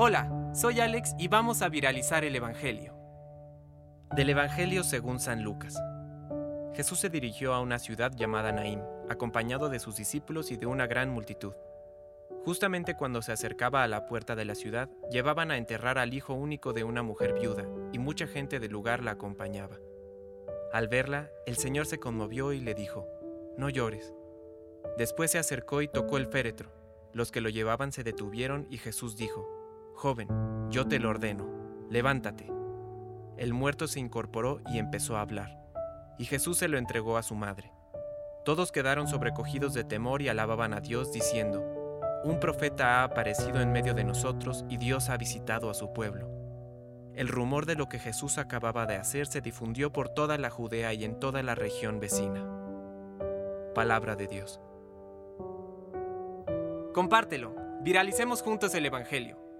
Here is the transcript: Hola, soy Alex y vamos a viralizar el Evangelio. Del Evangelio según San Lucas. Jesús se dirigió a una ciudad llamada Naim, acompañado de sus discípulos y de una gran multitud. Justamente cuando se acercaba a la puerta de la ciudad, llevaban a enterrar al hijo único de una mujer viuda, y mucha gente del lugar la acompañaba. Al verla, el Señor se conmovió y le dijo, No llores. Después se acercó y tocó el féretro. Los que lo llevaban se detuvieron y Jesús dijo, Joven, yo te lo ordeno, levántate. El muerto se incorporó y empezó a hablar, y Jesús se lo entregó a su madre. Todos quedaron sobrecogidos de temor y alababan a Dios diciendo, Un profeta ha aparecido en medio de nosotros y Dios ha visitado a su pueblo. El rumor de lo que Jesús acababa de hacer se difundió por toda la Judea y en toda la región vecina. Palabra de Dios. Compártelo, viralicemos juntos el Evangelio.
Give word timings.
Hola, 0.00 0.52
soy 0.54 0.78
Alex 0.78 1.16
y 1.18 1.26
vamos 1.26 1.60
a 1.60 1.68
viralizar 1.68 2.24
el 2.24 2.36
Evangelio. 2.36 2.94
Del 4.14 4.30
Evangelio 4.30 4.84
según 4.84 5.18
San 5.18 5.42
Lucas. 5.42 5.76
Jesús 6.72 7.00
se 7.00 7.10
dirigió 7.10 7.52
a 7.52 7.60
una 7.60 7.80
ciudad 7.80 8.12
llamada 8.14 8.52
Naim, 8.52 8.80
acompañado 9.08 9.68
de 9.68 9.80
sus 9.80 9.96
discípulos 9.96 10.52
y 10.52 10.56
de 10.56 10.66
una 10.66 10.86
gran 10.86 11.10
multitud. 11.10 11.52
Justamente 12.44 12.94
cuando 12.94 13.22
se 13.22 13.32
acercaba 13.32 13.82
a 13.82 13.88
la 13.88 14.06
puerta 14.06 14.36
de 14.36 14.44
la 14.44 14.54
ciudad, 14.54 14.88
llevaban 15.10 15.50
a 15.50 15.56
enterrar 15.56 15.98
al 15.98 16.14
hijo 16.14 16.32
único 16.32 16.72
de 16.72 16.84
una 16.84 17.02
mujer 17.02 17.34
viuda, 17.34 17.66
y 17.92 17.98
mucha 17.98 18.28
gente 18.28 18.60
del 18.60 18.70
lugar 18.70 19.02
la 19.02 19.10
acompañaba. 19.10 19.78
Al 20.72 20.86
verla, 20.86 21.28
el 21.44 21.56
Señor 21.56 21.86
se 21.86 21.98
conmovió 21.98 22.52
y 22.52 22.60
le 22.60 22.74
dijo, 22.74 23.08
No 23.56 23.68
llores. 23.68 24.14
Después 24.96 25.32
se 25.32 25.38
acercó 25.38 25.82
y 25.82 25.88
tocó 25.88 26.18
el 26.18 26.28
féretro. 26.28 26.70
Los 27.12 27.32
que 27.32 27.40
lo 27.40 27.48
llevaban 27.48 27.90
se 27.90 28.04
detuvieron 28.04 28.68
y 28.70 28.78
Jesús 28.78 29.16
dijo, 29.16 29.57
Joven, 29.98 30.28
yo 30.70 30.86
te 30.86 31.00
lo 31.00 31.10
ordeno, 31.10 31.44
levántate. 31.90 32.48
El 33.36 33.52
muerto 33.52 33.88
se 33.88 33.98
incorporó 33.98 34.60
y 34.70 34.78
empezó 34.78 35.16
a 35.16 35.22
hablar, 35.22 35.58
y 36.18 36.24
Jesús 36.24 36.56
se 36.58 36.68
lo 36.68 36.78
entregó 36.78 37.16
a 37.16 37.24
su 37.24 37.34
madre. 37.34 37.72
Todos 38.44 38.70
quedaron 38.70 39.08
sobrecogidos 39.08 39.74
de 39.74 39.82
temor 39.82 40.22
y 40.22 40.28
alababan 40.28 40.72
a 40.72 40.78
Dios 40.78 41.10
diciendo, 41.10 41.64
Un 42.22 42.38
profeta 42.38 43.00
ha 43.00 43.02
aparecido 43.02 43.60
en 43.60 43.72
medio 43.72 43.92
de 43.92 44.04
nosotros 44.04 44.64
y 44.68 44.76
Dios 44.76 45.08
ha 45.08 45.16
visitado 45.16 45.68
a 45.68 45.74
su 45.74 45.92
pueblo. 45.92 46.30
El 47.16 47.26
rumor 47.26 47.66
de 47.66 47.74
lo 47.74 47.88
que 47.88 47.98
Jesús 47.98 48.38
acababa 48.38 48.86
de 48.86 48.94
hacer 48.94 49.26
se 49.26 49.40
difundió 49.40 49.92
por 49.92 50.10
toda 50.10 50.38
la 50.38 50.48
Judea 50.48 50.94
y 50.94 51.02
en 51.02 51.18
toda 51.18 51.42
la 51.42 51.56
región 51.56 51.98
vecina. 51.98 52.46
Palabra 53.74 54.14
de 54.14 54.28
Dios. 54.28 54.60
Compártelo, 56.94 57.52
viralicemos 57.82 58.42
juntos 58.42 58.76
el 58.76 58.86
Evangelio. 58.86 59.47